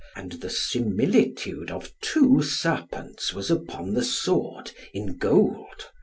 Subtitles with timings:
[0.15, 5.89] And the similitude of two serpents was upon the sword in gold.